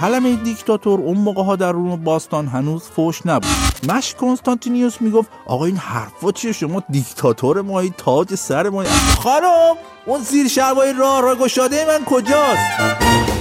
کلمه 0.00 0.36
دیکتاتور 0.36 1.00
اون 1.00 1.16
موقع 1.16 1.42
ها 1.42 1.56
در 1.56 1.72
روم 1.72 2.04
باستان 2.04 2.46
هنوز 2.46 2.82
فوش 2.82 3.26
نبود. 3.26 3.50
مش 3.88 4.14
کنستانتینیوس 4.14 5.00
می‌گفت 5.00 5.30
آقا 5.46 5.64
این 5.64 5.76
حرفا 5.76 6.32
چیه 6.32 6.52
شما؟ 6.52 6.82
دیکتاتور 6.88 7.62
مایی 7.62 7.94
تاج 7.98 8.34
سر 8.34 8.68
مایی 8.68 8.88
خانم 9.18 9.74
اون 10.06 10.20
زیر 10.20 10.48
شلوار 10.48 10.92
راه 10.92 11.20
را 11.20 11.36
گشاده 11.36 11.86
من 11.88 12.04
کجاست؟ 12.04 13.33